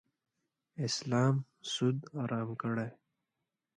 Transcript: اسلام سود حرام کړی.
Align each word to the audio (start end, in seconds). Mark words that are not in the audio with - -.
اسلام 0.87 1.35
سود 1.71 1.97
حرام 2.15 2.49
کړی. 2.61 2.87